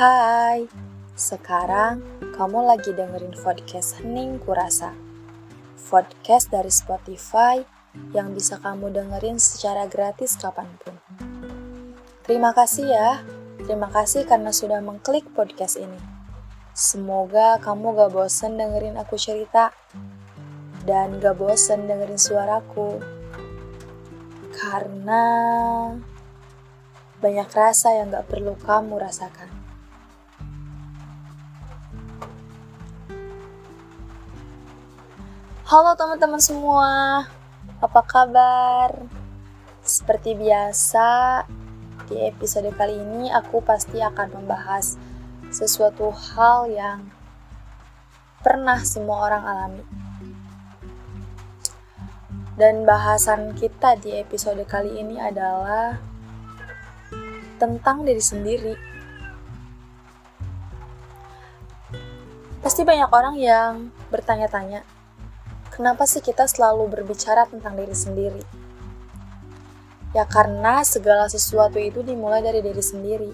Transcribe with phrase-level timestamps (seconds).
[0.00, 0.64] Hai,
[1.12, 2.00] sekarang
[2.32, 4.96] kamu lagi dengerin podcast Hening Kurasa.
[5.76, 7.60] Podcast dari Spotify
[8.16, 10.96] yang bisa kamu dengerin secara gratis kapan pun.
[12.24, 13.20] Terima kasih ya,
[13.60, 16.00] terima kasih karena sudah mengklik podcast ini.
[16.72, 19.68] Semoga kamu gak bosen dengerin aku cerita
[20.88, 23.04] dan gak bosen dengerin suaraku.
[24.56, 25.24] Karena
[27.20, 29.59] banyak rasa yang gak perlu kamu rasakan.
[35.70, 36.90] Halo teman-teman semua,
[37.78, 38.90] apa kabar?
[39.86, 41.46] Seperti biasa,
[42.10, 44.98] di episode kali ini aku pasti akan membahas
[45.54, 47.06] sesuatu hal yang
[48.42, 49.84] pernah semua orang alami.
[52.58, 56.02] Dan bahasan kita di episode kali ini adalah
[57.62, 58.74] tentang diri sendiri.
[62.58, 64.98] Pasti banyak orang yang bertanya-tanya,
[65.80, 68.44] kenapa sih kita selalu berbicara tentang diri sendiri?
[70.12, 73.32] Ya karena segala sesuatu itu dimulai dari diri sendiri.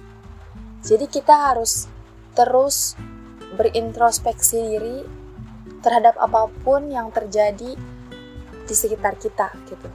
[0.87, 1.91] Jadi kita harus
[2.39, 2.95] terus
[3.59, 5.03] berintrospeksi diri
[5.83, 7.75] terhadap apa pun yang terjadi
[8.63, 9.91] di sekitar kita gitu.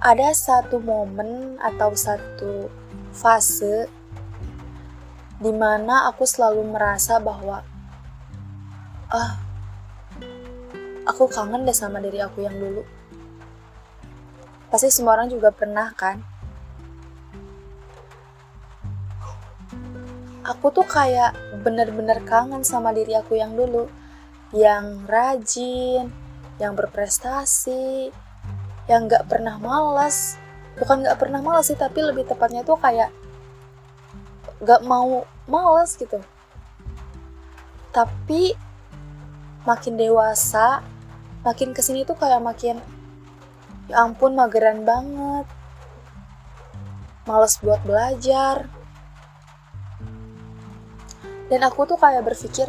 [0.00, 2.72] Ada satu momen atau satu
[3.12, 3.92] fase
[5.36, 7.71] di mana aku selalu merasa bahwa
[9.12, 9.36] ah
[11.04, 12.80] aku kangen deh sama diri aku yang dulu.
[14.72, 16.24] Pasti semua orang juga pernah kan?
[20.42, 23.86] Aku tuh kayak bener-bener kangen sama diri aku yang dulu.
[24.56, 26.04] Yang rajin
[26.56, 28.12] yang berprestasi
[28.88, 30.40] yang gak pernah males.
[30.80, 33.12] Bukan gak pernah males sih tapi lebih tepatnya tuh kayak
[34.64, 36.16] gak mau males gitu.
[37.92, 38.71] Tapi
[39.62, 40.82] makin dewasa
[41.42, 42.78] makin ke sini tuh kayak makin
[43.90, 45.46] ya ampun mageran banget.
[47.22, 48.66] Males buat belajar.
[51.50, 52.66] Dan aku tuh kayak berpikir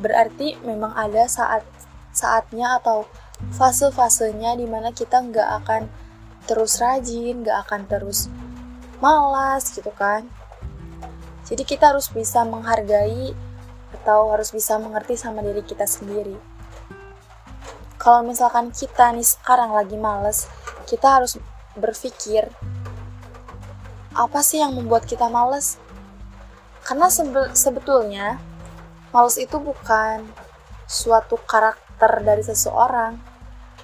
[0.00, 1.62] berarti memang ada saat
[2.10, 3.06] saatnya atau
[3.54, 5.82] fase-fasenya di mana kita nggak akan
[6.48, 8.26] terus rajin nggak akan terus
[8.98, 10.28] malas gitu kan.
[11.46, 13.32] Jadi kita harus bisa menghargai
[14.00, 16.40] atau harus bisa mengerti sama diri kita sendiri.
[18.00, 20.48] Kalau misalkan kita nih sekarang lagi males,
[20.88, 21.36] kita harus
[21.76, 22.48] berpikir
[24.16, 25.76] apa sih yang membuat kita males?
[26.80, 28.40] Karena sebe sebetulnya
[29.12, 30.24] males itu bukan
[30.88, 33.20] suatu karakter dari seseorang,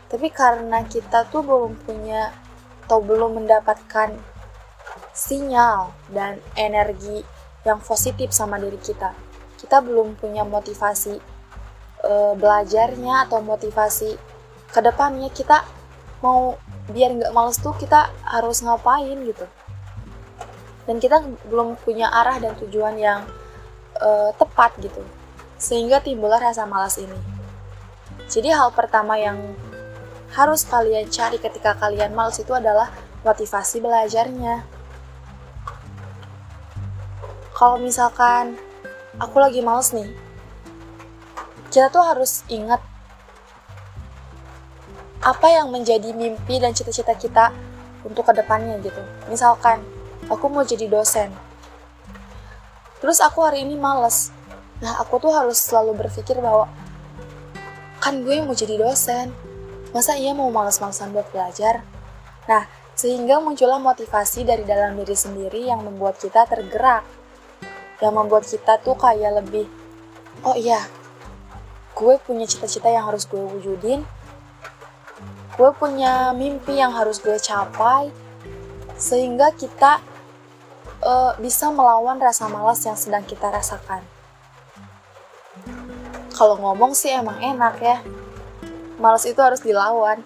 [0.09, 2.33] tapi karena kita tuh belum punya
[2.89, 4.17] atau belum mendapatkan
[5.13, 7.21] sinyal dan energi
[7.69, 9.26] yang positif sama diri kita
[9.57, 11.17] kita belum punya motivasi
[12.05, 14.17] e, belajarnya atau motivasi
[14.71, 15.65] ke depannya kita
[16.21, 16.57] mau
[16.93, 19.47] biar nggak males tuh kita harus ngapain gitu.
[20.87, 21.19] Dan kita
[21.51, 23.27] belum punya arah dan tujuan yang
[23.99, 24.09] e,
[24.39, 25.03] tepat gitu.
[25.59, 27.19] Sehingga timbullah rasa malas ini.
[28.27, 29.39] Jadi hal pertama yang
[30.35, 32.91] harus kalian cari ketika kalian males itu adalah
[33.23, 34.67] motivasi belajarnya.
[37.57, 38.61] Kalau misalkan
[39.17, 40.09] aku lagi males nih.
[41.73, 42.81] Kita tuh harus ingat
[45.21, 47.51] apa yang menjadi mimpi dan cita-cita kita
[48.07, 49.03] untuk ke depannya gitu.
[49.27, 49.83] Misalkan
[50.31, 51.33] aku mau jadi dosen.
[53.03, 54.31] Terus aku hari ini males.
[54.81, 56.71] Nah aku tuh harus selalu berpikir bahwa
[58.01, 59.33] kan gue mau jadi dosen.
[59.91, 61.83] Masa iya mau males-malesan buat belajar?
[62.47, 67.05] Nah sehingga muncullah motivasi dari dalam diri sendiri yang membuat kita tergerak
[68.01, 69.67] yang membuat kita tuh kayak lebih
[70.45, 70.85] oh iya
[71.97, 74.05] gue punya cita-cita yang harus gue wujudin
[75.57, 78.13] gue punya mimpi yang harus gue capai
[78.97, 80.01] sehingga kita
[81.05, 84.05] uh, bisa melawan rasa malas yang sedang kita rasakan.
[86.37, 87.99] Kalau ngomong sih emang enak ya
[89.01, 90.25] malas itu harus dilawan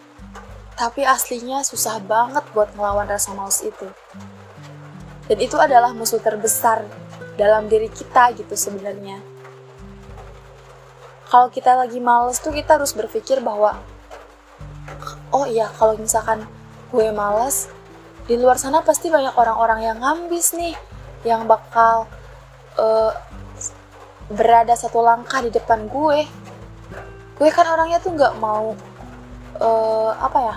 [0.78, 3.86] tapi aslinya susah banget buat ngelawan rasa malas itu.
[5.30, 6.82] Dan itu adalah musuh terbesar
[7.40, 9.24] dalam diri kita gitu sebenarnya.
[11.32, 13.80] Kalau kita lagi males tuh kita harus berpikir bahwa
[15.32, 16.44] oh iya kalau misalkan
[16.92, 17.72] gue males
[18.28, 20.76] di luar sana pasti banyak orang-orang yang ngambis nih
[21.24, 22.04] yang bakal
[22.76, 23.16] uh,
[24.28, 26.28] berada satu langkah di depan gue.
[27.40, 28.76] Gue kan orangnya tuh nggak mau
[29.64, 30.56] uh, apa ya?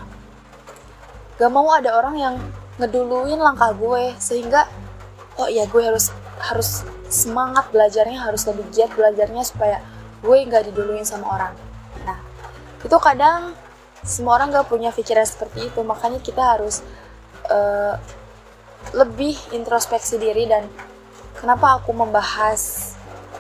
[1.34, 2.36] Gak mau ada orang yang
[2.78, 4.70] ngeduluin langkah gue sehingga
[5.38, 6.14] oh iya gue harus
[6.44, 9.80] harus semangat belajarnya harus lebih giat belajarnya supaya
[10.20, 11.54] gue nggak diduluin sama orang.
[12.04, 12.20] Nah
[12.84, 13.56] itu kadang
[14.04, 15.80] semua orang gak punya pikiran seperti itu.
[15.82, 16.84] Makanya kita harus
[17.48, 17.96] uh,
[18.92, 20.68] lebih introspeksi diri dan
[21.40, 22.94] kenapa aku membahas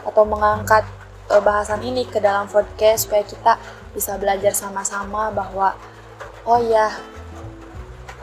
[0.08, 0.88] atau mengangkat
[1.28, 3.60] uh, bahasan ini ke dalam podcast supaya kita
[3.92, 5.76] bisa belajar sama-sama bahwa
[6.48, 6.90] oh ya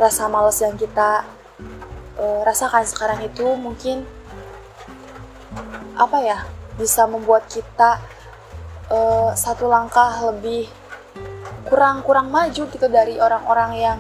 [0.01, 1.29] rasa males yang kita
[2.17, 4.03] uh, rasakan sekarang itu mungkin
[6.01, 6.39] apa ya
[6.81, 8.01] bisa membuat kita
[8.89, 10.65] uh, satu langkah lebih
[11.69, 13.99] kurang kurang maju gitu dari orang-orang yang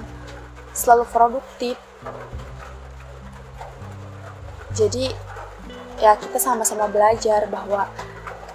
[0.73, 1.76] selalu produktif.
[4.73, 5.12] Jadi
[6.00, 7.85] ya kita sama-sama belajar bahwa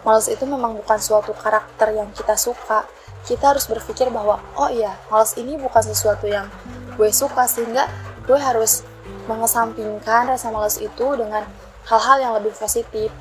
[0.01, 2.89] males itu memang bukan suatu karakter yang kita suka.
[3.25, 6.49] Kita harus berpikir bahwa oh iya males ini bukan sesuatu yang
[6.97, 7.85] gue suka sehingga
[8.25, 8.81] gue harus
[9.29, 11.45] mengesampingkan rasa males itu dengan
[11.85, 13.13] hal-hal yang lebih positif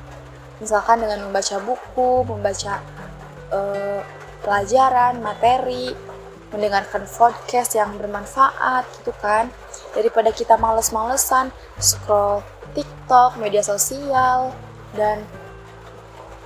[0.59, 2.79] misalkan dengan membaca buku membaca
[3.51, 4.01] uh,
[4.45, 5.91] pelajaran, materi,
[6.53, 9.49] mendengarkan podcast yang bermanfaat gitu kan.
[9.97, 11.49] Daripada kita males-malesan
[11.81, 12.45] scroll
[12.77, 14.53] TikTok, media sosial,
[14.93, 15.23] dan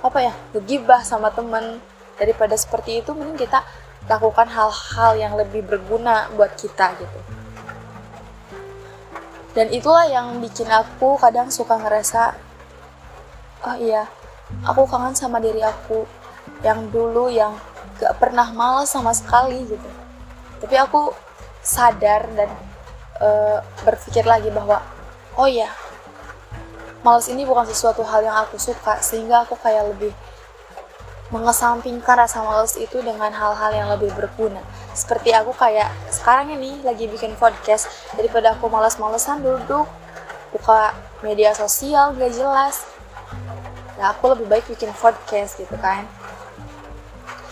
[0.00, 1.78] apa ya, ngegibah sama temen.
[2.16, 3.64] Daripada seperti itu, mending kita
[4.08, 7.20] lakukan hal-hal yang lebih berguna buat kita gitu.
[9.50, 12.38] Dan itulah yang bikin aku kadang suka ngerasa,
[13.66, 14.08] oh iya,
[14.64, 16.04] aku kangen sama diri aku
[16.64, 17.56] yang dulu yang
[18.00, 19.90] gak pernah malas sama sekali gitu.
[20.60, 21.12] Tapi aku
[21.60, 22.50] sadar dan
[23.20, 24.80] uh, berpikir lagi bahwa
[25.36, 25.68] oh ya
[27.04, 30.12] malas ini bukan sesuatu hal yang aku suka sehingga aku kayak lebih
[31.30, 34.60] mengesampingkan rasa malas itu dengan hal-hal yang lebih berguna.
[34.92, 37.86] Seperti aku kayak sekarang ini lagi bikin podcast
[38.18, 39.86] daripada aku malas-malesan duduk
[40.50, 40.90] buka
[41.22, 42.82] media sosial gak jelas
[44.00, 46.08] ya aku lebih baik bikin podcast gitu kan.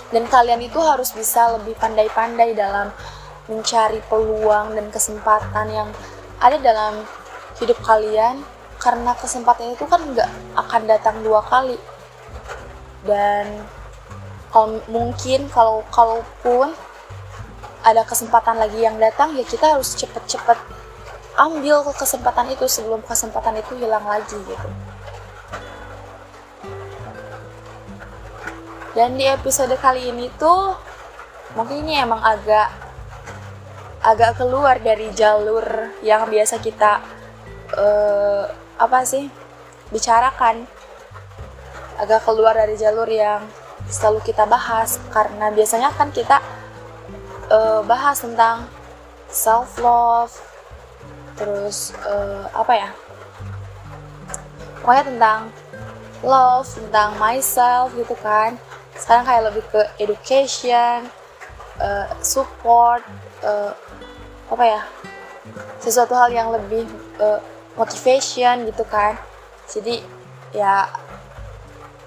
[0.08, 2.88] Dan kalian itu harus bisa lebih pandai-pandai dalam
[3.52, 5.88] mencari peluang dan kesempatan yang
[6.40, 7.04] ada dalam
[7.60, 8.40] hidup kalian.
[8.80, 11.76] Karena kesempatan itu kan nggak akan datang dua kali.
[13.04, 13.60] Dan
[14.48, 16.72] kalau mungkin kalau kalaupun
[17.84, 20.56] ada kesempatan lagi yang datang ya kita harus cepet-cepet
[21.38, 24.68] ambil kesempatan itu sebelum kesempatan itu hilang lagi gitu
[28.98, 30.74] dan di episode kali ini tuh
[31.54, 32.66] mungkin ini emang agak
[34.02, 35.62] agak keluar dari jalur
[36.02, 36.98] yang biasa kita
[37.78, 39.30] uh, apa sih
[39.94, 40.66] bicarakan.
[41.94, 43.46] Agak keluar dari jalur yang
[43.86, 46.42] selalu kita bahas karena biasanya kan kita
[47.54, 48.66] uh, bahas tentang
[49.30, 50.34] self love
[51.38, 52.90] terus uh, apa ya
[54.82, 55.40] pokoknya tentang
[56.26, 58.58] love tentang myself gitu kan
[58.98, 61.06] sekarang kayak lebih ke education
[61.78, 63.00] uh, support
[63.46, 63.72] uh,
[64.50, 64.82] apa ya
[65.78, 66.84] sesuatu hal yang lebih
[67.22, 67.38] uh,
[67.78, 69.14] motivation gitu kan.
[69.70, 70.02] Jadi
[70.50, 70.90] ya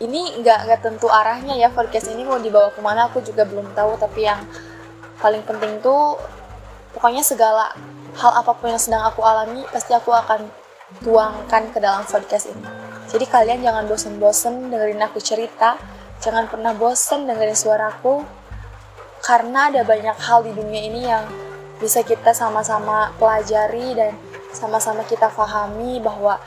[0.03, 3.71] ini nggak nggak tentu arahnya ya podcast ini mau dibawa ke mana aku juga belum
[3.71, 3.95] tahu.
[3.95, 4.43] Tapi yang
[5.23, 6.19] paling penting tuh
[6.91, 7.71] pokoknya segala
[8.19, 10.43] hal apa pun yang sedang aku alami pasti aku akan
[10.99, 12.65] tuangkan ke dalam podcast ini.
[13.07, 15.79] Jadi kalian jangan bosen-bosen dengerin aku cerita
[16.21, 18.21] Jangan pernah bosan dengerin suaraku,
[19.25, 21.25] karena ada banyak hal di dunia ini yang
[21.81, 24.13] bisa kita sama-sama pelajari dan
[24.53, 26.37] sama-sama kita pahami bahwa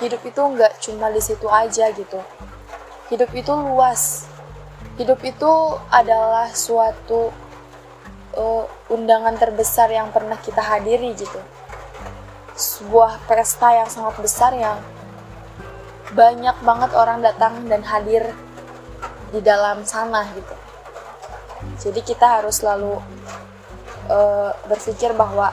[0.00, 2.24] hidup itu nggak cuma di situ aja gitu.
[3.12, 4.24] Hidup itu luas.
[4.96, 5.52] Hidup itu
[5.92, 7.28] adalah suatu
[8.32, 11.40] uh, undangan terbesar yang pernah kita hadiri gitu.
[12.56, 14.80] Sebuah pesta yang sangat besar yang
[16.16, 18.24] banyak banget orang datang dan hadir
[19.32, 20.54] di dalam sana gitu.
[21.78, 23.02] Jadi kita harus selalu
[24.08, 25.52] uh, berpikir bahwa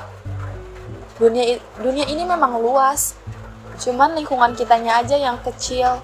[1.15, 3.15] dunia dunia ini memang luas
[3.79, 5.99] cuman lingkungan kitanya aja yang kecil.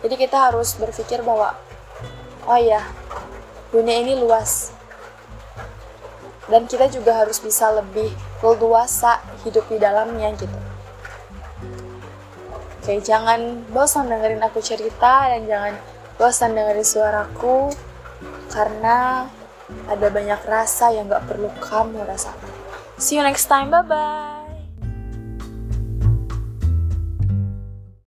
[0.00, 1.54] Jadi kita harus berpikir bahwa
[2.48, 2.82] oh ya
[3.70, 4.74] dunia ini luas.
[6.50, 8.10] Dan kita juga harus bisa lebih
[8.42, 10.58] leluasa hidup di dalamnya gitu.
[12.80, 15.74] Oke jangan bosan dengerin aku cerita dan jangan
[16.20, 17.72] bosan dengerin suaraku
[18.52, 19.24] karena
[19.88, 22.52] ada banyak rasa yang gak perlu kamu rasakan.
[23.00, 24.39] See you next time, bye-bye.